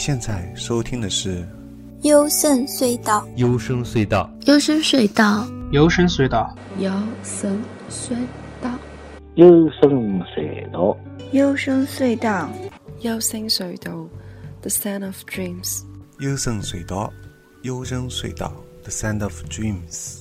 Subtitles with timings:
[0.00, 1.42] 现在收听的是
[2.04, 3.28] 《幽深隧道》。
[3.36, 7.62] 幽深隧道，幽深隧道，幽深隧道，幽深
[7.94, 8.16] 隧
[8.62, 8.70] 道，
[9.34, 10.96] 幽深隧道，
[11.32, 12.48] 幽深隧道，
[13.02, 14.08] 幽深隧道
[14.62, 15.82] ，The Sound of Dreams。
[16.18, 17.12] 幽深隧道，
[17.60, 20.20] 幽深隧道，The Sound of Dreams。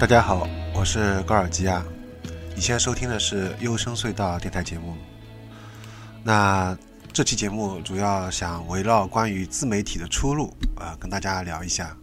[0.00, 1.84] 大家好，我是高尔基亚。
[2.54, 4.96] 你现在收听的是优声隧道电台节目。
[6.24, 6.74] 那
[7.12, 11.94] 这期节目主要想围绕关于自媒体的出路啊，跟大家聊一下。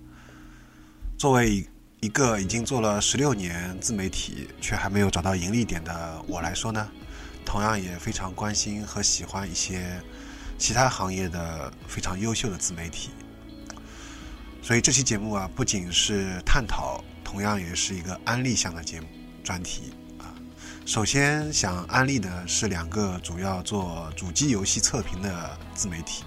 [1.18, 1.68] 作为
[2.00, 6.88] 一个已经做了十六年自媒体却还没有找到盈利点的我来说呢，
[7.44, 10.00] 同样也非常关心和喜欢一些
[10.59, 13.09] 其他行业的非常优秀的自媒体。
[14.62, 17.03] 所以这期节目啊，不仅是探讨。
[17.28, 19.08] 同样也是一个安利向的节目
[19.44, 20.32] 专题啊。
[20.86, 26.24] 首先想安利的是两个主要做主机游戏测评的自媒体。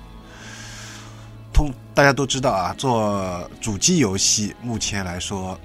[1.55, 5.59] 通大家都知道啊，做主机游戏目前来说，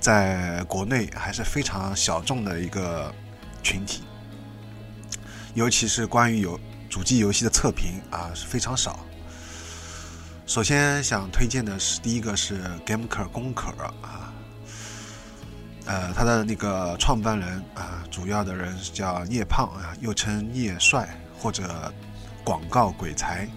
[0.00, 3.14] 在国内还是非常小众的一个
[3.62, 4.02] 群体，
[5.52, 9.00] 尤其是关于有主机游戏的测评啊是非常少。
[10.46, 13.68] 首先想推荐的是第一个是 GameKer 攻壳
[14.00, 14.27] 啊。
[15.88, 21.90] 呃，他的那个创办人啊，主要的人是叫聂胖啊，又称聂帅或者
[22.44, 23.48] 广告鬼才。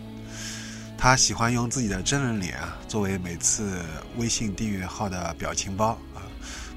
[0.97, 3.84] 他喜欢用自己的真人脸啊，作为每次
[4.16, 6.24] 微信订阅号的表情包啊。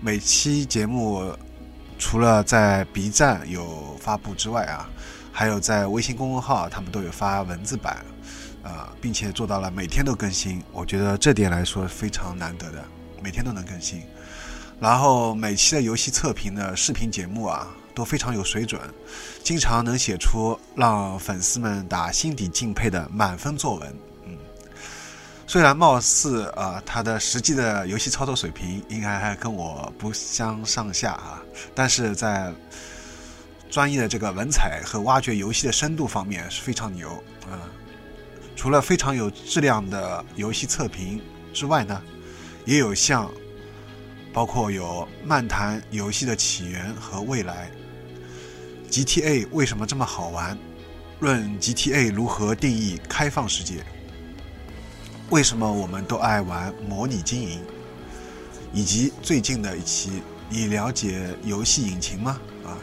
[0.01, 1.33] 每期节目
[2.01, 4.91] 除了在 B 站有发布之外啊，
[5.31, 8.05] 还有在微信公众号他们都有发文字版
[8.65, 10.61] 啊，并且做到了每天都更新。
[10.73, 12.85] 我觉得这点来说非常难得的，
[13.23, 14.03] 每天都能更新。
[14.81, 18.79] 然后每期的游戏测评的视频节目啊，都非常有水准，
[19.43, 23.97] 经常能写出让粉丝们打心底敬佩的满分作文。
[24.27, 24.37] 嗯，
[25.47, 31.41] 虽然貌似啊，他的实际的游戏操作水平应该还跟我不相上下啊，
[31.75, 32.53] 但是在
[33.71, 37.09] 专业的这个文采和挖掘游戏的深度方面是非常牛
[37.45, 37.63] 啊。
[38.55, 41.23] 除了非常有质量的游戏测评
[41.55, 42.03] 之外呢，
[42.67, 43.31] 也有像。
[44.35, 47.71] 包括有漫谈游戏的起源和未来
[48.91, 50.59] ，GTA 为什么这么好玩？
[51.21, 53.85] 论 GTA 如何定义开放世界？
[55.31, 57.61] 为什么我们都爱玩模拟经营？
[58.73, 60.21] 以及最近的一期，
[60.51, 62.41] 你了解游戏引擎吗？
[62.65, 62.77] 啊，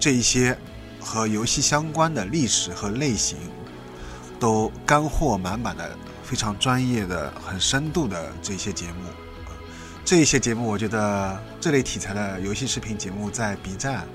[0.00, 0.56] 这一些
[0.98, 3.36] 和游戏相关的历史和类型，
[4.40, 9.21] 都干货满满的，非常专业的、很深度的这些节目。
[10.04, 14.06] 这一些节目，我觉得这类题材的游戏视频节目在 B 站，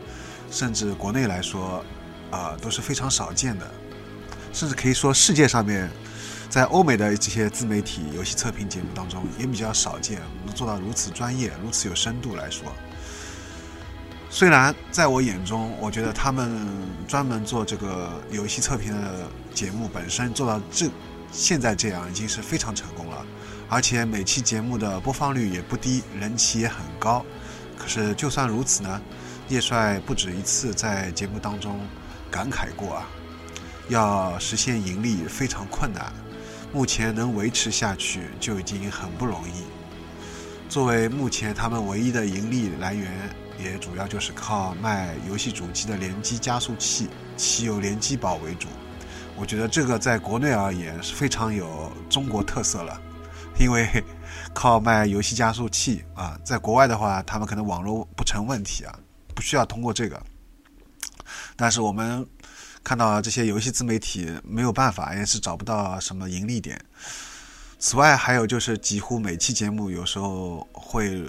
[0.51, 1.83] 甚至国内来说，
[2.29, 3.65] 啊都是非常少见的，
[4.51, 5.89] 甚至可以说世界上面，
[6.49, 12.71] 在欧美的这些自媒体游戏测评节目当中也比较少见，能做到如此专业、如此有深度来说。
[14.29, 16.67] 虽然在我眼中，我觉得他们
[17.07, 20.87] 专门做这个游戏测评的节目本身做到这
[21.31, 23.25] 现在这样已经是非常成功了。
[23.69, 27.25] 而且每期节目的播放率也不低，人气也很高。
[27.77, 29.01] 可是就算如此呢，
[29.49, 31.79] 叶帅不止一次在节目当中
[32.31, 33.07] 感慨过啊，
[33.89, 36.13] 要实现盈利非常困难，
[36.73, 39.63] 目前能维持下去就已经很不容易。
[40.69, 43.11] 作为目前他们唯一的盈利来源，
[43.61, 48.67] 也主要就是靠卖游戏主机的联机加速器、汽油联机宝为主。
[49.35, 52.99] 我觉得这个在国内而言是非常有中国特色了，
[53.59, 54.03] 因为
[54.53, 58.99] 靠卖游戏加速器啊，在国外的话，他们可能网络不成问题啊，
[59.33, 60.21] 不需要通过这个。
[61.55, 62.25] 但是我们
[62.83, 66.79] 看到这些游戏自媒体没有办法，也是找不到什么盈利点。
[67.79, 71.23] 此外，还有就是几乎每期节目有时候会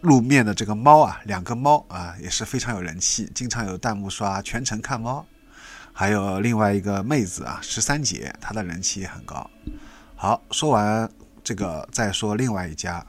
[0.00, 5.24] 露面的这个猫啊，两个猫啊，也是非常有人气，经常有弹幕刷全程看猫。
[5.92, 9.48] 还有另外一个妹子啊，十三姐，她的人气也很高。
[10.14, 11.10] 好，说完
[11.48, 13.02] 这个，再说另外一家，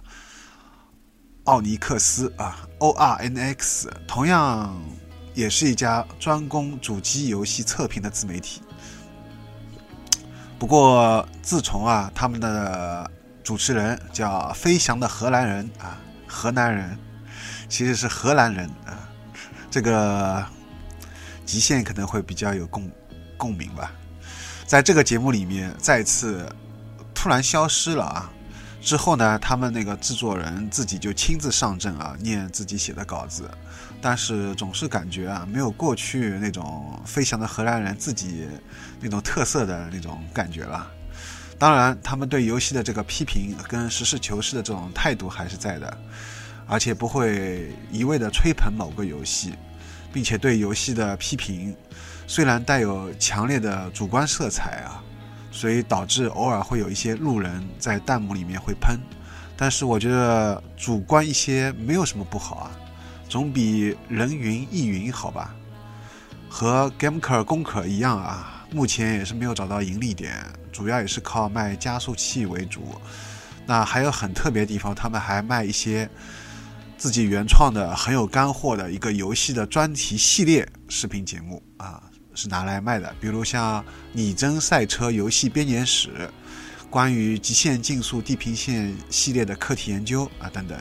[1.43, 4.81] 奥尼克斯啊，O R N X，同样
[5.33, 8.61] 也是一家专攻主机游戏测评的自媒体。
[10.57, 13.11] 不过，自从啊，他们的
[13.43, 16.97] 主持人叫飞翔的荷兰人啊，荷兰人，
[17.67, 19.03] 其实是荷兰人啊，
[19.69, 20.45] 这个
[21.45, 22.89] 极限可能会比较有共
[23.35, 23.91] 共鸣吧。
[24.65, 26.49] 在这个节目里面，再次
[27.21, 28.31] 突然消失了啊。
[28.81, 33.51] 之后呢，他们那个制作人自己就亲自上阵啊，念自己写的稿子，
[34.01, 38.47] 但是总是感觉啊，没有过去那种飞翔的荷兰人自己
[39.01, 40.89] 那种特色的那种感觉了。
[41.57, 45.97] 当然，他们对游戏的这个批评跟实事求是的这种态度还是在的，
[46.67, 49.53] 而且不会一味的吹捧某个游戏，
[50.13, 51.75] 并且对游戏的批评
[52.27, 55.03] 虽然带有强烈的主观色彩啊。
[55.51, 58.99] 所以导致偶尔会有一些路人在弹幕里面会喷，
[59.57, 62.71] 但是我觉得主观一些没有什么不好啊，
[63.27, 65.55] 总比人云亦云好吧。
[66.47, 70.33] 和 Gameker 工可一样啊，目前也是没有找到盈利点，
[70.71, 72.95] 主要也是靠卖加速器为主。
[73.67, 76.09] 那还有很特别的地方，他们还卖一些
[76.97, 82.08] 自己原创的很有干货的一个游戏的专题系列视频节目啊。
[82.35, 83.81] 是拿来卖的，比如像
[84.13, 86.09] 《拟真赛车游戏编年史》、
[86.89, 90.77] 关于极限竞速地平线系列的课题研究啊等等，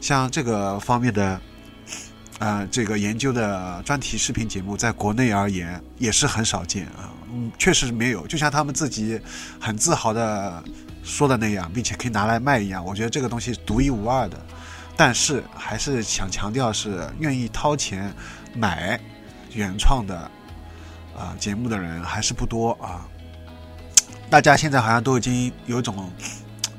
[0.00, 1.40] 像这个方面的，
[2.38, 9.20] 呃，这个研究的专题视频节目，在国内而言也是很少见啊，嗯，确实没有，就像他们自己
[9.60, 10.64] 很自豪的
[11.02, 14.40] 说的那样，并且可以拿来卖一样，我觉得这个东西独一无二的，
[14.96, 18.14] 但是还是想强调是愿意掏钱
[18.54, 18.98] 买
[19.52, 20.30] 原创的。
[21.16, 23.08] 啊，节目的人还是不多啊。
[24.28, 26.10] 大家现在好像都已经有一种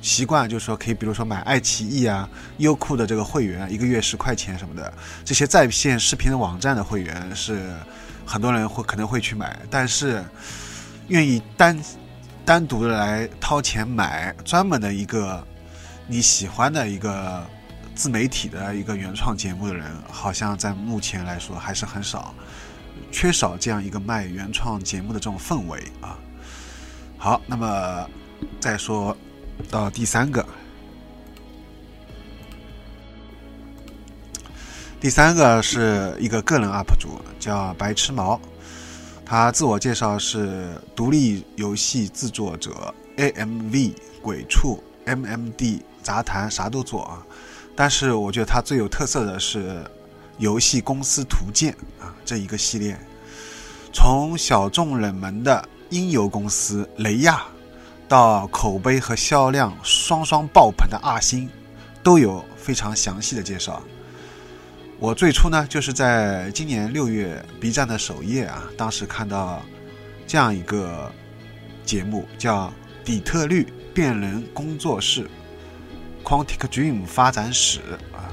[0.02, 4.94] 习惯，就是说可以，比如说买爱奇艺啊、优酷的这个会员，一个月十块钱什么的，
[5.26, 7.74] 这些在线视频的网站的会员是
[8.26, 9.58] 很多人会可能会去买。
[9.70, 10.24] 但是，
[11.08, 11.82] 愿意单
[12.46, 15.46] 单独的来掏钱买专门的一个
[16.06, 17.46] 你喜欢的一个
[17.96, 22.34] 自媒体的一个原创节目的人，好像在目前来说还是很少。
[23.12, 26.18] 缺少这样一个卖原创节目的这种氛围啊。
[27.18, 28.10] 好，那么
[28.60, 29.16] 再说
[29.72, 30.46] 到第三个，
[35.00, 38.40] 第三个是一个个人 UP 主，叫白痴毛。
[39.26, 47.26] 他自我介绍是独立游戏制作者，AMV 鬼畜，MMD 杂谈啥都做啊。
[47.76, 49.84] 但是我觉得他最有特色的是。
[50.38, 52.98] 游戏公司图鉴啊，这一个系列，
[53.92, 57.44] 从小众冷门的音游公司雷亚，
[58.08, 61.50] 到口碑和销量双双爆棚的二星，
[62.04, 63.82] 都有非常详细的介绍。
[65.00, 69.62] 我最初呢，就是在今年六月 B 站的首页啊，当时看到
[70.26, 71.12] 这样一个
[71.86, 72.68] 节目，叫
[73.06, 75.30] 《底特律变人工作室
[76.24, 77.80] Quantic Dream 发展史》
[78.16, 78.27] 啊。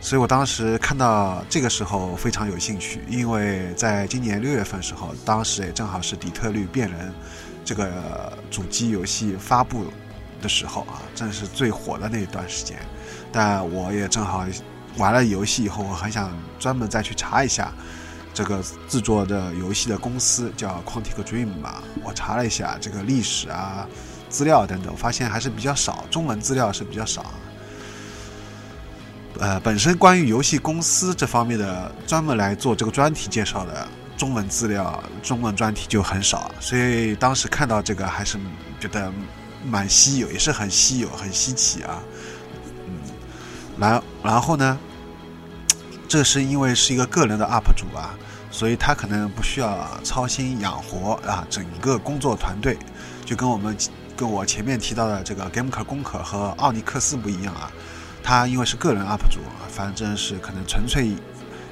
[0.00, 7.10] 所以我当时看到这个时候非常有兴趣，因为在今年六月份时候，当时也正好是《底特律变人》
[7.64, 9.86] 这个主机游戏发布
[10.40, 12.78] 的时候啊，正是最火的那一段时间。
[13.30, 14.46] 但我也正好
[14.96, 17.70] 玩了游戏以后，我很想专门再去查一下
[18.32, 21.82] 这个制作的游戏的公司叫 Quantic Dream 嘛。
[22.04, 23.86] 我查了一下这个历史啊、
[24.30, 27.26] 资料等等，发现还是比较少，中文资料是比较少。
[29.38, 38.36] 呃，本身关于游戏公司这方面的专门来做这个专题介绍的中文资料、中文专题就很少，所以当时看到这个还是
[38.80, 39.12] 觉得
[39.64, 42.02] 蛮稀有，也是很稀有、很稀奇啊。
[42.88, 42.98] 嗯，
[43.78, 44.76] 然然后呢，
[46.08, 48.18] 这是因为是一个个人的 UP 主啊，
[48.50, 52.76] 所以他可能不需要操心养活啊整个工作团队，
[53.24, 53.76] 就跟我们
[54.16, 57.70] 跟我前面提到的这个 Gameker 公可和奥尼克斯不一样啊，
[58.28, 61.16] 他因为是个人 UP 主，反正是可能纯粹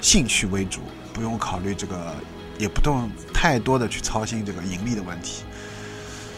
[0.00, 0.80] 兴趣为主，
[1.12, 2.14] 不用考虑这个，
[2.56, 5.44] 也不用太多的去操心这个盈利的问题。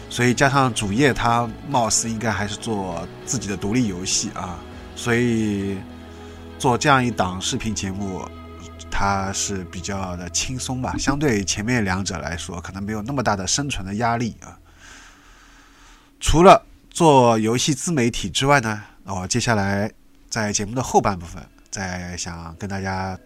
[0.09, 4.59] 所以加上主业，他貌似应该还是做自己的独立游戏啊，
[4.93, 5.77] 所以
[6.57, 8.27] 做这样一档视频节目，
[8.91, 10.97] 他是比较的轻松吧。
[10.97, 14.59] 相对前面两者来说，可能没有那么大的生存的压力啊。
[16.19, 19.89] 除了做游戏自媒体之外呢，我接下来
[20.29, 23.17] 在节目的后半部分，再想跟大家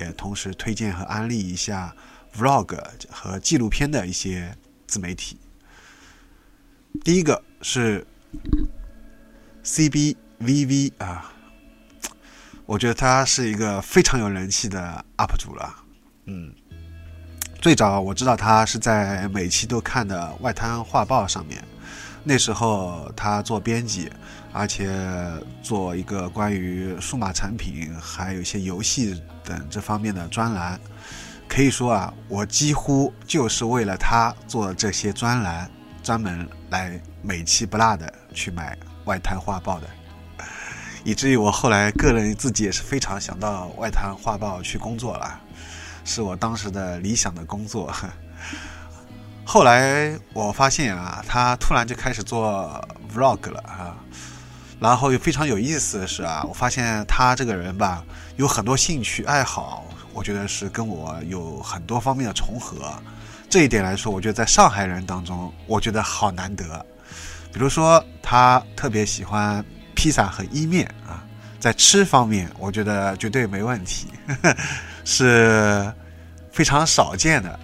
[0.00, 1.94] 也同时推荐和安利一下
[2.34, 2.78] Vlog
[3.10, 5.38] 和纪录片的一些自媒体。
[7.04, 8.06] 第一个是
[9.64, 11.30] CBVV 啊，
[12.64, 15.74] 我觉得他是一个非常有人气的 UP 主了。
[16.24, 16.54] 嗯，
[17.60, 21.62] 最早我知道他是在每期都看的外滩画报上面，
[22.28, 24.10] 那时候他做编辑，
[24.52, 24.90] 而且
[25.62, 30.78] 做一个关于数码产品还有一些游戏等这方面的专栏，
[31.48, 35.70] 可以说啊，我几乎就是为了他做这些专栏。
[36.02, 39.88] 专门来每期不落的去买外滩画报的，
[41.02, 45.40] 以至于我后来个人自己也是非常想到外滩画报去工作了，
[46.04, 47.92] 是我当时的理想的工作。
[49.48, 52.84] 后来我发现啊，他突然就开始做
[53.14, 53.94] vlog 了啊，
[54.80, 58.04] 然后又非常有意思的是啊，我发现他这个人吧，
[58.36, 62.92] 有很多兴趣爱好，我觉得是跟我有很多方面的重合。
[63.48, 66.84] 这一点来说，我觉得在上海人当中，我觉得好难得。
[67.52, 71.22] 比如说，他特别喜欢披萨和意面啊，
[71.60, 74.56] 在吃方面，我觉得绝对没问题，呵 呵
[75.04, 75.90] 是
[76.50, 77.60] 非常少见的。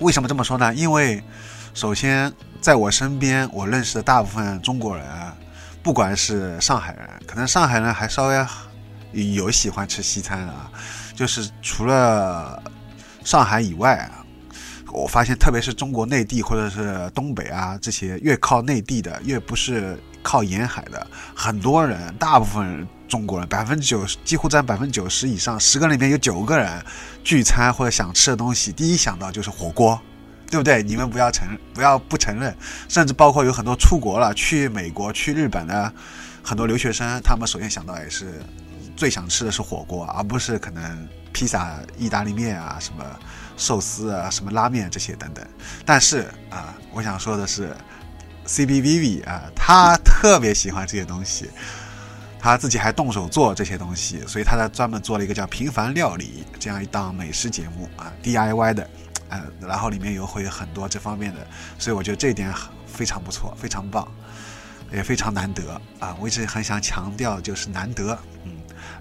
[0.00, 0.74] 为什么这么说呢？
[0.74, 1.22] 因为
[1.72, 5.06] 首先，在我身边，我认识的大部分中国人，
[5.82, 8.46] 不管是上海人，可能上海人还稍微
[9.34, 10.70] 有喜欢吃西餐的啊，
[11.14, 12.62] 就是除了
[13.24, 14.22] 上海以外啊。
[14.92, 26.84] 我发现，特别是中国内地或者是东北啊，这些越靠内地的，越不是靠沿海的，很多人，大部分中国人，百分之九十，几乎占百分之九十以上，十个里面有九个人
[27.22, 30.00] 聚餐或者想吃的东西，第一想到就是火锅，
[30.50, 30.82] 对不对？
[30.82, 32.56] 你们不要承，不要不承认，
[32.88, 35.92] 甚至包括有很多出国了，去美国、去日本的
[36.42, 38.42] 很多留学生，他们首先想到也是
[38.96, 43.04] 最想吃的是火锅，而不是可能披萨、意大利面啊什么。
[43.58, 45.42] 寿司啊，什么拉面这些等等，
[45.86, 47.74] 但是啊，我想说的是
[48.46, 51.48] ，CBVV 啊，他特别喜欢这些东西，
[52.38, 58.88] 他自己还动手做这些东西，所以他在专门做了一个叫《平凡料理》这样一档美食节目啊，DIY 的，
[59.30, 61.46] 嗯，然后里面有会有很多这方面的，
[61.78, 62.52] 所以我觉得这一点
[62.86, 64.06] 非常不错，非常棒，
[64.92, 66.16] 也非常难得啊！
[66.20, 68.52] 我一直很想强调，就是难得，嗯，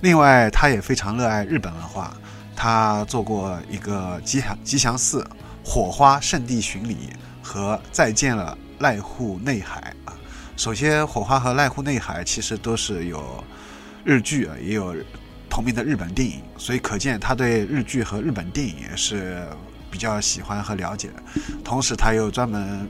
[0.01, 2.15] 另外他也非常热爱日本文化。
[2.55, 5.27] 他做过一个吉祥吉祥寺
[5.61, 7.13] 火花圣地巡礼
[7.43, 9.93] 和再见了濑户内海。
[10.57, 13.43] 首先，火花和濑户内海其实都是有
[14.03, 14.95] 日剧啊，也有
[15.49, 19.45] 同名的日本电影，所以可见他对日剧和日本电影也是
[19.91, 21.13] 比较喜欢和了解的。
[21.63, 22.87] 同时，他又专门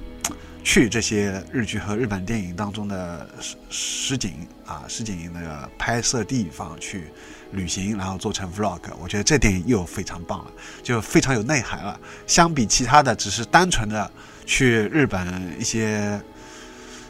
[0.63, 7.05] 去这些日剧和日本电影当中的实实景啊实景的拍摄地方去。
[7.51, 10.51] 旅行，然后做成 vlog，我觉得这点又非常棒了，
[10.83, 11.97] 就非常有内涵了。
[12.27, 14.11] 相比其他的，只是单纯的
[14.45, 16.19] 去日本一些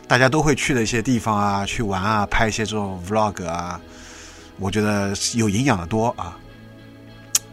[0.08, 3.80] 大家都会去的一些地方啊，去玩啊，拍一些这种 vlog 啊，
[4.60, 6.38] 我觉得有营养的多啊。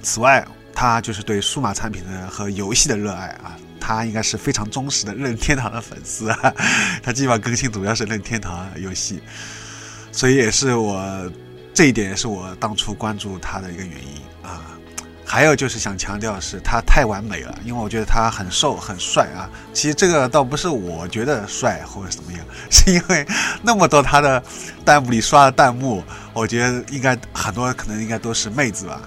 [0.03, 6.55] 此外，他就是对数码产品的和游戏的热爱啊，他应该是非常忠实的任天堂的粉丝啊，
[7.03, 9.23] 他基本上更新主要是任天堂游戏，
[10.11, 11.31] 所以也是我。
[11.75, 14.21] 这一点也是我当初关注他的一个原因，
[15.33, 19.49] 还有就是想强调是他太完美了，因为我觉得他很瘦很帅啊。
[19.73, 23.27] 其实这个倒不是我觉得帅或者怎么样， 是因为
[23.63, 24.43] 那么多他的
[24.85, 29.01] 弹幕里刷的弹幕，我觉得应该很多可能应该都是妹子吧，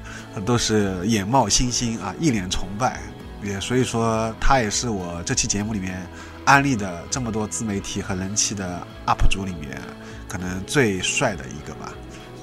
[0.43, 2.99] 都是眼冒星星啊，一脸崇拜。
[3.43, 6.03] 也所以说他也是我这期节目里面
[6.43, 9.79] 安利的这么多自媒体和人气的 UP 主里面
[10.27, 11.91] 可能最帅的一个吧。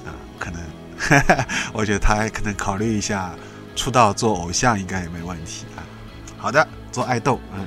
[0.05, 3.35] 啊可能， 我觉得他可能考虑一下
[3.75, 5.83] 出道做偶像应该也没问题啊。
[6.37, 7.65] 好的，做爱豆，嗯。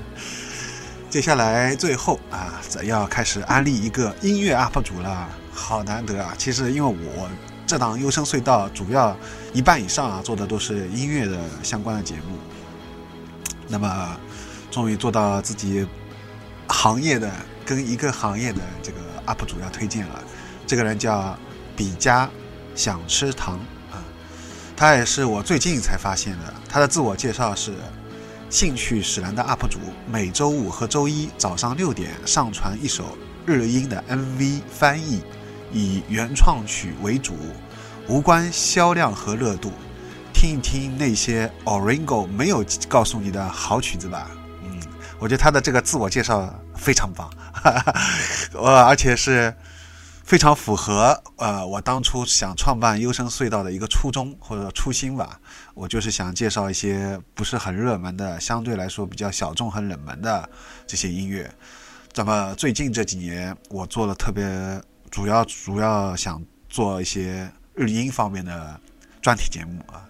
[1.08, 6.34] 接下来最后啊，咱要开始安利一个音乐 UP 主了，好难得啊！
[6.36, 7.28] 其实因为我
[7.66, 9.16] 这档优声隧道主要
[9.54, 12.36] 一半以上啊做的都是音乐的相关的节目。
[13.68, 14.16] 那么，
[14.70, 15.86] 终于做到自己
[16.66, 17.30] 行业的
[17.64, 20.22] 跟一个行业的这个 UP 主要推荐了。
[20.66, 21.36] 这个人叫
[21.74, 22.28] 比嘉
[22.74, 23.58] 想吃糖，
[24.76, 26.54] 他也是我最近才发现的。
[26.68, 27.74] 他的自我介绍是。
[28.48, 35.20] 兴趣使然的 UP 主，每周五和周一早上六点上传一首日音的 MV 翻译，
[35.72, 37.34] 以原创曲为主，
[38.06, 39.72] 无关销量和热度。
[40.32, 44.30] 听一听那些 Oringo 没有告诉你的好曲子吧。
[44.62, 44.80] 嗯，
[45.18, 47.94] 我觉得他的这个自我介绍非常棒，哈哈
[48.52, 49.52] 我而且是。
[50.26, 55.40] 非常符合呃我当初想创办优声隧道的一个初衷或者初心吧。
[55.72, 60.50] 我就是想介绍一些不是很热门的，相对来说比较小众、很冷门的
[60.84, 61.48] 这些音乐。
[62.16, 64.44] 那么最近这几年，我做了特别
[65.12, 68.80] 主要主要想做一些日音方面的
[69.22, 70.02] 专题节目啊，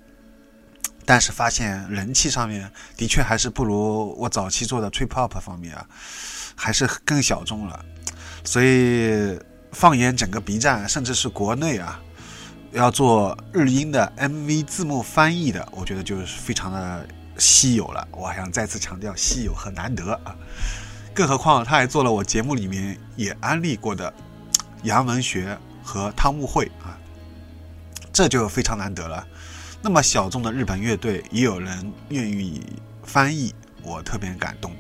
[1.05, 5.87] 但是发现人气上面的确还是不如我早期做的 trip hop 方面啊，
[6.55, 7.85] 还是更小众了，
[8.45, 9.39] 所以。
[9.79, 12.01] 放眼整个 B 站，甚至是国内啊，
[12.73, 17.07] 要做日音的 MV 字幕翻译的，我觉得就是非常的
[17.37, 18.09] 稀有了。
[18.11, 20.35] 我还想再次强调稀有和难得啊！
[21.13, 24.11] 更何况他还做了我节目里面也安利过的
[24.85, 26.97] 杨文学和汤木会啊，
[28.11, 29.27] 这就非常难得了。
[29.83, 32.63] 那么小众的日本乐队也有人愿意
[33.05, 34.75] 翻译，我特别感动。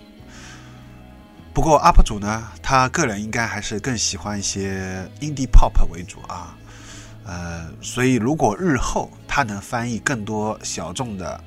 [1.57, 6.55] 不过 UP 主呢，他个人应该还是更喜欢一些 indie pop 为主啊，
[7.25, 11.43] 呃，所以如果日后他能翻译更多小众的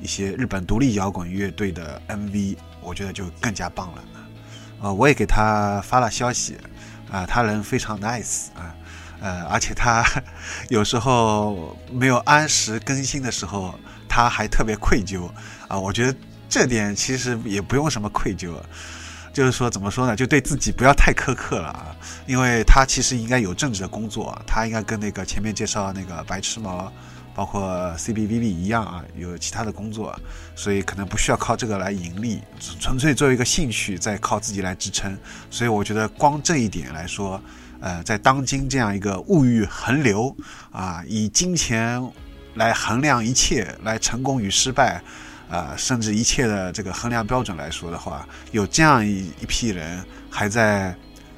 [0.00, 4.02] 一些日本独立摇滚乐队的 MV，我觉得就更加棒了。
[4.80, 6.58] 呃，我也给他发了消息，
[7.08, 8.74] 啊，他人非常 nice 啊，
[9.20, 10.04] 呃，而且他
[10.68, 13.78] 有时候没有按时更新的时候，
[14.08, 15.30] 他还特别愧疚
[15.68, 15.78] 啊。
[15.78, 18.52] 我觉得这点其实也不用什么愧疚。
[19.34, 20.14] 就是说，怎么说呢？
[20.14, 21.94] 就对自己不要太苛刻了啊，
[22.24, 26.90] 因为他其实应该有正职的工作，他应该跟那个前面介绍那个白痴毛，
[27.34, 30.16] 包括 CBVB 一样啊，有其他的工作，
[30.54, 32.40] 所以可能不需要靠这个来盈利，
[32.78, 35.18] 纯粹作为一个兴趣，在靠自己来支撑。
[35.50, 37.42] 所以我觉得光这一点来说，
[37.80, 40.34] 呃，在当今这样一个物欲横流
[40.70, 42.00] 啊，以金钱
[42.54, 45.02] 来衡量一切，来成功与失败。
[45.54, 50.92] 啊，甚至一切的这个衡量标准来说的话，有这样一一批人还在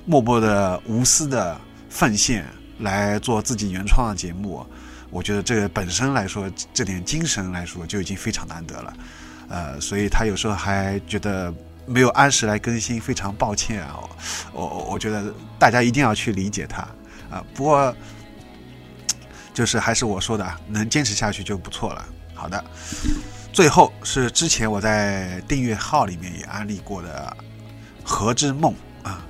[0.07, 2.46] 默默的、无私的奉献
[2.79, 4.66] 来做自己原创的节目，
[5.11, 8.94] 我觉得这个本身来说，这点精神来说就已经非常难得了。
[9.48, 11.52] 呃，所以他有时候还觉得
[11.85, 14.00] 没有按时来更新，非常抱歉啊。
[14.52, 16.81] 我我觉得大家一定要去理解他
[17.31, 17.44] 啊。
[17.55, 17.94] 不过
[19.52, 22.02] 就是还是我说的，能坚持下去就不错了。
[22.35, 22.64] 好的。
[23.57, 27.35] 最后是之前我在订阅号里面也安利过的
[28.07, 28.75] 《和之梦》
[29.09, 29.25] 啊，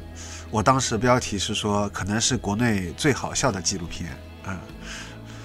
[0.50, 4.10] 我当时标题是说可能是国内最好笑的纪录片，
[4.48, 4.58] 嗯，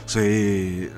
[0.07, 0.89] 所以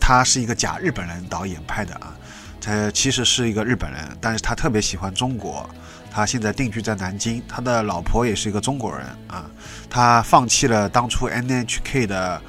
[0.00, 2.12] 他是一个假日本人导演拍的啊，
[2.60, 5.70] 他其实是一个日本人，但是他特别喜欢中国，
[6.10, 9.48] 他现在定居在南京，他的老婆也是一个中国人啊，
[9.88, 12.42] 他放弃了当初 NHK 的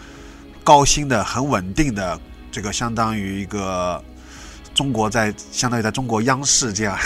[0.63, 2.19] 高薪的很稳定的
[2.51, 4.03] 这个相当于一个。
[4.73, 6.97] 中国在相当于在中国央视这样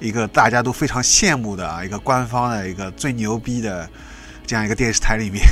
[0.00, 3.88] 一个大家都非常羡慕的啊一个官方的一个最牛逼的
[4.46, 5.42] 这样一个电视台里面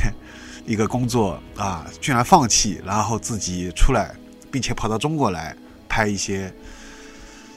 [0.67, 4.15] 一个工作啊，居然放弃，然后自己出来，
[4.51, 5.57] 并且跑到中国来
[5.89, 6.53] 拍一些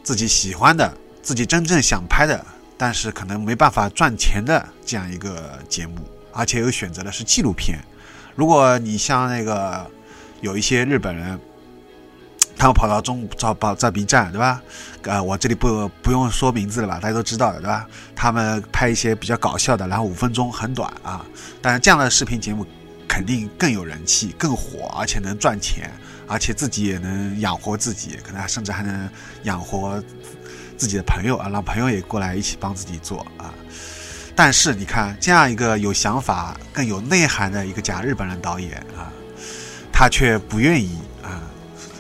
[0.04, 0.92] 自己喜欢的、
[1.22, 2.46] 自己真正想拍的，
[2.78, 5.98] 但是可能没办法赚钱的这样一个节目，
[6.32, 7.80] 而且又选择的是纪录片。
[8.36, 9.86] 如果你像那个
[10.42, 11.40] 有一些日本人。
[12.58, 14.62] 他们跑到中找跑在 B 站对吧？
[15.04, 17.88] 呃，我这里不不用说名字了吧，大家都知道的对吧？
[18.16, 21.24] 他们拍一些比较搞笑的，然后五分钟很短啊。
[21.62, 22.66] 但是这样的视频节目
[23.08, 25.92] 肯定更有人气、更火，而且能赚钱，
[26.28, 29.10] 而且自己也能养活自己，可能甚至还能
[29.44, 30.04] 养活
[30.78, 33.54] 自己的朋友啊，让朋友也过来一起帮自己做啊。
[34.36, 39.14] 但是你看，这样一个有想法、更有内涵的一个假日本人导演啊，
[39.94, 40.98] 他却不愿意。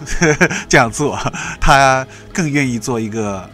[0.70, 1.18] 这样做，
[1.60, 3.50] 他更愿意做一个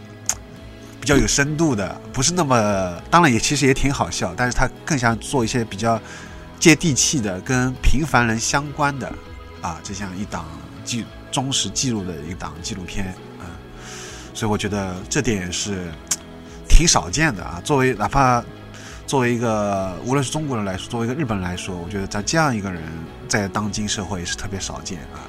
[0.99, 5.99] 比较有深度的，不是那么当然也其实也挺好笑，但是他更想做一些比较
[6.59, 9.07] 接地气的、跟平凡人相关的
[9.61, 10.45] 啊，这样一档
[10.83, 13.07] 记忠实记录的一档纪录片
[13.39, 13.45] 啊，
[14.33, 15.91] 所以我觉得这点是
[16.67, 17.61] 挺少见的啊。
[17.63, 18.43] 作为哪怕。
[19.05, 22.81] 作为一个无论是中国人来说，作为一个日本人来说，我觉得在这样一个人
[23.27, 25.19] 在当今社会是特别少见啊。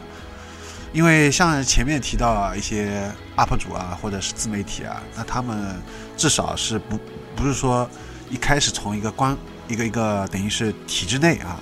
[0.95, 5.77] 因为像前面提到，一些 UP 主啊，或者是自媒体啊，那他们
[6.17, 6.97] 至少是不
[7.35, 7.91] 不是说
[8.31, 11.61] 一开始从一个官一个一个等于是体制内啊，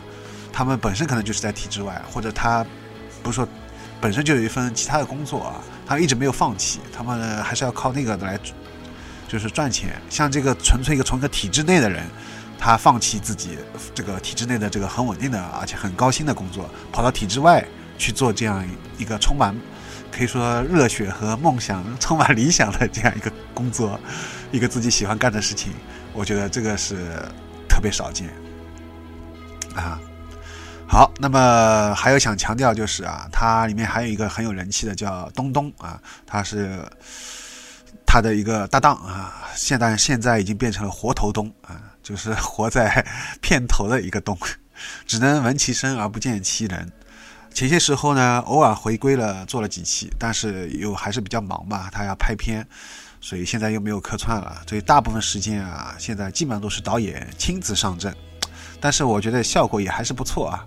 [0.53, 2.62] 他们本身可能就是在体制外，或者他
[3.23, 3.49] 不是说
[4.03, 5.55] 本身就有一份其他的工作啊，
[5.87, 8.38] 他一直没有放弃，他们还是要靠那个来
[9.27, 9.99] 就是赚钱。
[10.11, 12.05] 像这个纯粹一个从一个体制内的人，
[12.59, 13.57] 他放弃自己
[13.95, 17.66] 这个体制内的这个很稳定的而且很高薪的工作，跑到体制外。
[18.03, 18.67] 去做这样
[18.99, 19.55] 一个充满
[20.11, 23.99] 可以说热血和梦想、充满理想的这样一个工作，
[24.51, 25.73] 一个自己喜欢干的事情，
[26.12, 26.97] 我觉得这个是
[27.69, 28.29] 特别少见
[29.77, 30.01] 啊。
[30.88, 36.85] 好，那么还有想强调就是啊，它里面还有一个很有人气的叫东东啊，他是
[38.05, 43.07] 他的一个搭档啊，现在现在已经变成了活头东啊，就是活在
[43.41, 44.37] 片头的一个东，
[45.07, 46.93] 只能闻其声而不见其人。
[47.55, 52.67] 前些时候呢，偶尔回归了，做了几期，但是又还是比较忙吧，他要拍片，
[53.21, 58.15] 所以现在又没有客串了，所以大部分时间啊，现在基本上都是导演亲自上阵，
[58.81, 60.67] 但是我觉得效果也还是不错啊。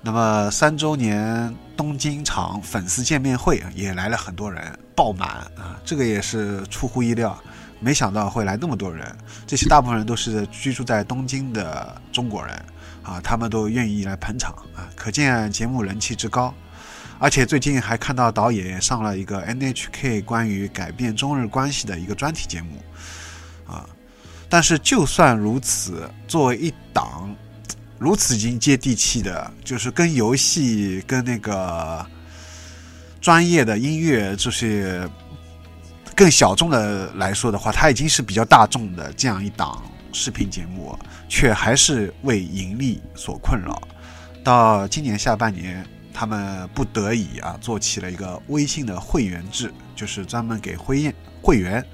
[0.00, 7.36] 那么三周年东京场粉丝见面会也来了很多人，爆满啊，这个也是出乎意料，
[7.80, 12.64] 没想到会来那么多人，这些大部分人都是居住在东京的中国人。
[13.08, 16.52] 啊，他们都愿意来捧场啊，可见节目人气之高。
[17.18, 22.82] 而且最近还看到导演上了一个 NHK 关于改变中日关系的一个专题节目
[23.66, 23.88] 啊。
[24.48, 27.34] 但是就算如此，作为一档
[27.98, 32.04] 如此已经接地气的，就是跟游戏、跟那个
[33.20, 35.08] 专业的音乐这些
[36.14, 39.82] 更小众的来说的话，它已经是比较大众的这样一档
[40.18, 40.98] 视频节目。
[41.30, 43.82] 却还是为盈利所困扰。
[44.42, 51.84] 到今年下半年，他们不得已啊，做起了一个微信的会员制，就是专门给会员会员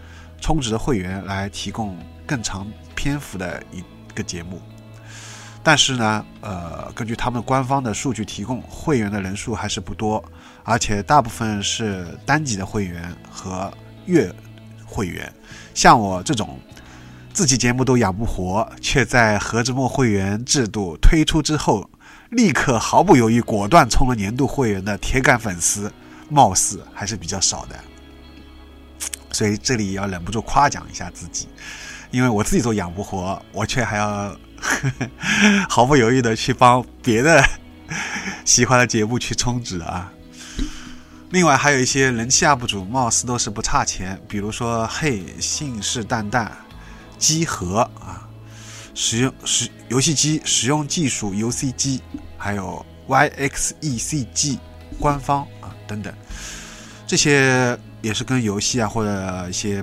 [0.41, 3.83] 充值的会员来提供更长篇幅的一
[4.15, 4.63] 个节目。
[5.65, 10.25] 但是呢，呃，根据他们官方的数据提供，会员的人数还是不多，
[10.63, 13.69] 而且大部分是单级的会员和
[14.07, 14.33] 月
[14.87, 15.31] 会员。
[15.75, 16.57] 像我这种。
[17.35, 21.91] 自己节目都养不活，却在何之墨会员制度推出之后，
[22.31, 25.93] 立刻毫不犹豫、果断充了年度会员的铁杆粉丝，
[26.31, 27.77] 貌似还是比较少的。
[29.33, 31.49] 所以这里要忍不住夸奖一下自己，
[32.13, 34.37] 因为我自己都养不活，我却还要
[35.69, 37.45] 毫不犹豫的去帮别的
[38.45, 40.13] 喜欢的节目去充值啊。
[41.31, 46.49] 另外还有一些人气 UP 主，貌似都是不差钱，比如说嘿，信誓旦旦。
[47.25, 48.29] 机核啊，
[48.95, 52.01] 使用使游戏机使用技术 UCG，
[52.37, 54.59] 还有 YXECG
[55.01, 56.13] 官方啊等等，
[57.07, 59.83] 这些也是跟游戏啊或者一些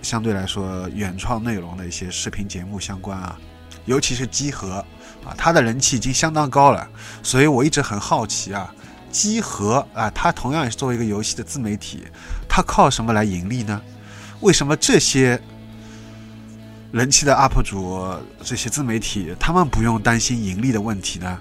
[0.00, 3.38] 相对来说原创内容的一些视频节目相关啊。
[3.84, 4.82] 尤其是机核
[5.26, 6.88] 啊，它的人气已经相当高了，
[7.22, 8.74] 所以我一直很好奇啊，
[9.12, 12.04] 机核啊，它同样也是作为一个游戏的自媒体，
[12.48, 13.78] 它靠什么来盈利呢？
[14.40, 15.38] 为什么这些？
[16.96, 18.08] 人气的 UP 主，
[18.42, 21.38] 这些自媒体，他们不用担心盈利的问题呢？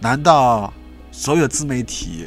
[0.00, 0.72] 难道
[1.10, 2.26] 所有自媒体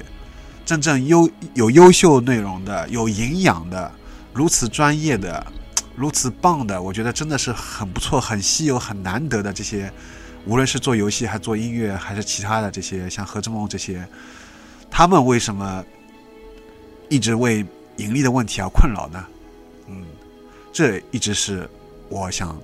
[0.64, 3.92] 真正优有优秀内容的、有营养的、
[4.32, 5.44] 如此专业的、
[5.96, 9.92] 如此棒的，我觉得真的是很不错、很稀有、很难得的这些，
[10.46, 14.08] 无论是做游戏还是做音乐还是其他的这些，像何之梦这些，
[14.92, 15.84] 他们为什么
[17.10, 17.66] 一直为
[17.98, 19.26] 盈利的问题而困扰呢？
[19.88, 20.06] 嗯，
[20.72, 21.68] 这一直是。
[22.10, 22.56] 我想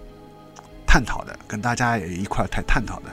[0.86, 3.10] 探讨的，跟大家也一块探探讨的，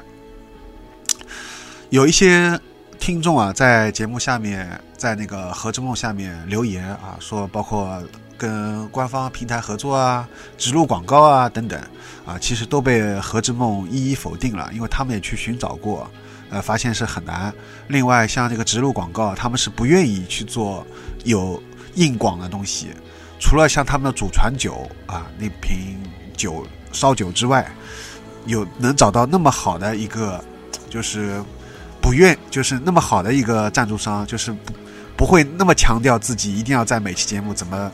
[1.91, 2.59] 有一些
[2.99, 8.03] 听众啊，在节目下面，在那个何之梦下面留言啊，说包括
[8.37, 11.81] 跟官方平台合作啊、植入广告啊等等
[12.27, 16.11] 啊，其实都被何之梦一一否定了，因为他们也去寻找过，
[16.51, 17.55] 呃，发现是很难。
[17.87, 20.85] 另外，像这个植入广告，他们是不愿意去做
[21.25, 21.63] 有
[21.95, 22.89] 硬广的东西，
[23.39, 25.97] 除了像他们的祖传酒啊那瓶。
[26.39, 27.71] 酒烧酒之外，
[28.47, 30.43] 有能找到那么好的一个，
[30.89, 31.43] 就是
[32.01, 34.73] 不愿，就是那么好的一个赞助商，就是不
[35.17, 37.93] 不会那么强调自己一定要在每期节目怎么，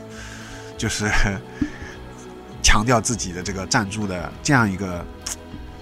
[0.77, 1.11] 就是
[2.63, 5.03] 强调自己的这个赞助的这样一个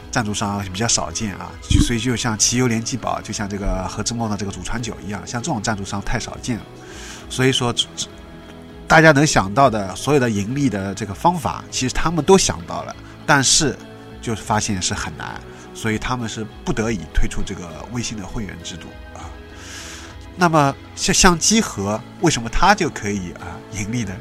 [0.09, 1.51] 赞助商比较少见啊。
[1.85, 6.63] 所以就像奇优联机宝，就像这个何之梦的这个祖传酒一样，像这种赞助商太少见了。
[7.29, 7.75] 所以说。
[8.87, 13.75] 大家能想到的所有的盈利的这个方法，其实他们都想到了，但是
[14.21, 15.39] 就是发现是很难，
[15.73, 19.25] 所以他们是不得已推出这个微信的会员制度啊。
[20.35, 24.11] 那么像像机核，为什么它就可以啊盈利呢？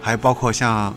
[0.00, 0.94] 还有包括像，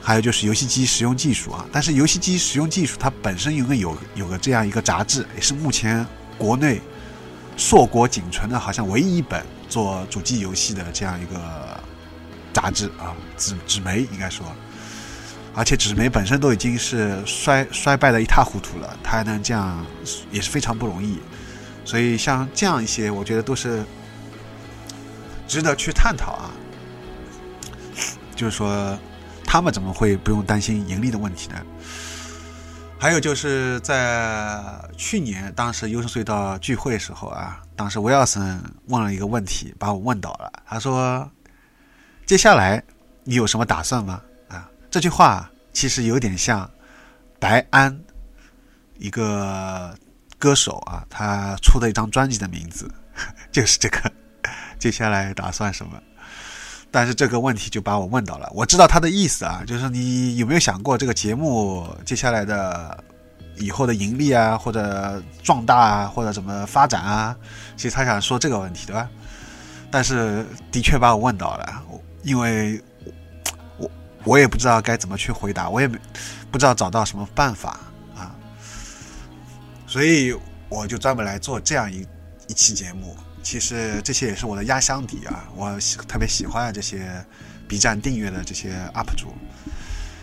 [0.00, 1.64] 还有就是游戏机实用技术啊。
[1.70, 6.04] 但是游戏机实用技术它本身因为有有个这样一个杂志，也是目前
[6.38, 6.80] 国内
[7.56, 11.80] 硕果仅存的，好像唯一一本做主机游戏的这样一个
[12.56, 14.46] 杂志啊，纸纸媒应该说。
[15.54, 19.84] 而且纸媒本身都已经是衰衰败的一塌糊涂了，它还能这样
[20.30, 21.20] 也是非常不容易。
[21.84, 23.84] 所以像这样一些，我觉得都是
[25.46, 26.50] 值得去探讨啊。
[28.34, 28.98] 就是说，
[29.44, 31.56] 他们怎么会不用担心盈利的问题呢？
[32.98, 34.58] 还有就是在
[34.96, 40.50] 去年当时优胜隧道聚会时候啊，当时威尔森问了一个问题，把我问倒了。
[40.66, 41.30] 他说
[42.26, 42.82] ：“接下来
[43.24, 46.68] 你有什么打算吗？”啊，这句话其实有点像
[47.40, 47.98] 白安
[48.98, 49.96] 一个。
[50.38, 52.86] 歌手啊，他出的一张专辑的名字
[53.50, 54.12] 就是这个。
[54.78, 55.98] 接下来打算什么？
[56.90, 58.46] 但是这个问题就把我问到了。
[58.54, 63.02] 我知道他的意思啊，就是你有没有想过这个节目接下来的
[63.56, 67.34] 以后的盈利啊，或者壮大啊，或者怎么发展啊？
[67.74, 69.08] 其实他想说这个问题，对吧？
[69.90, 71.82] 但是的确把我问到了，
[72.26, 72.82] 因为
[73.78, 73.90] 我
[74.24, 75.96] 我也不知道该怎么去回答，我也没
[76.50, 77.78] 不知道找到什么办法
[78.16, 78.34] 啊。
[79.86, 80.36] 所以
[80.68, 82.04] 我就专门来做这样一
[82.48, 83.16] 一期节目。
[83.44, 87.24] 其实这些也是我的压箱底啊，我特别喜欢这些
[87.68, 89.32] B 站订阅的这些 UP 主。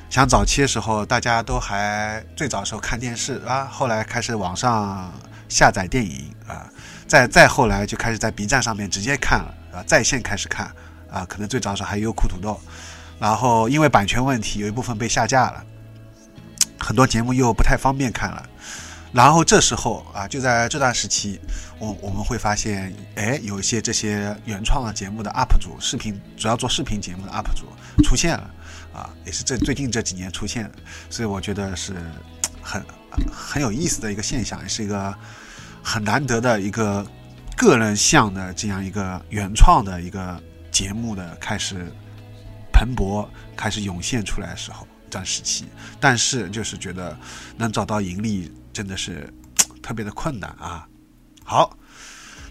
[0.09, 5.09] 像早期的时候，大家都还最早时候看电视啊，后来开始网上
[5.47, 6.69] 下载电影啊，
[7.07, 10.69] 再再后来就开始在 B 站上面直接看了啊，在线开始看
[11.13, 12.59] 啊，可能最早时候还有酷土豆，
[13.19, 15.63] 然后因为版权问题，有一部分被下架了，
[16.79, 18.49] 很多节目又不太方便看了。
[19.13, 21.39] 然后这时候啊，就在这段时期，
[21.77, 27.67] 我我们会发现，哎，有一些这些原创的节目的 UP 主，视频主要做视频节目的 UP 主
[28.03, 28.49] 出现了，
[28.91, 30.71] 啊，也是这最近这几年出现的，
[31.11, 31.93] 所以我觉得是
[32.59, 32.83] 很
[33.31, 35.13] 很有意思的一个现象，也是一个
[35.83, 37.05] 很难得的一个
[37.55, 40.41] 个人向的这样一个原创的一个
[40.73, 41.89] 节目的开始
[42.73, 45.69] 蓬勃开始涌现出来的时候，这段时期，
[46.01, 47.17] 但是就是觉得
[47.55, 48.51] 能找到盈利。
[48.73, 49.31] 真的是
[49.83, 50.87] 特别的困难啊！
[51.43, 51.77] 好，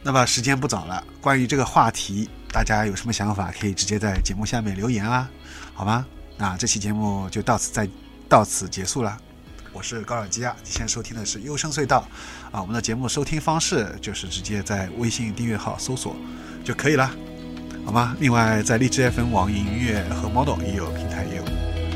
[0.05, 5.29] 那么时间不早了，关于这个话题，大家有什么想法，可以直接在节目下面留言啊，
[5.75, 6.07] 好吗？
[6.39, 7.89] 那这期节目就到此再
[8.29, 9.19] 到此结束了。
[9.73, 12.07] 我是高尔基亚，你现在收听的是优声隧道
[12.53, 12.61] 啊。
[12.61, 16.15] 我们的节目收听方式就是直接在微信订阅号搜索
[16.63, 17.11] 就可以了，
[17.85, 18.17] 好吗？
[18.21, 21.45] 另外，在荔枝 FM、网易音乐和 Model 也有平台业务。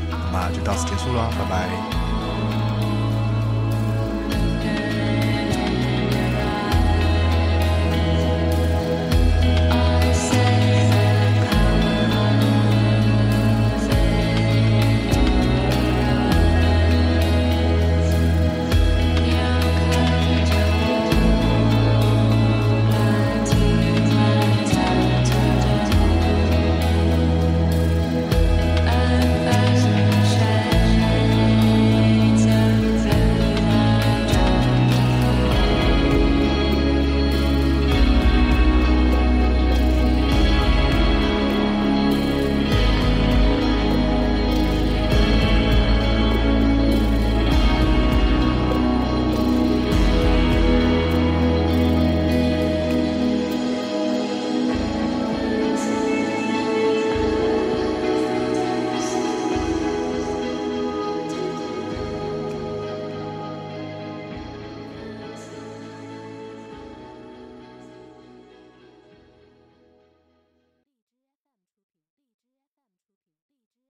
[0.09, 2.06] 那么就到此结束了，拜拜。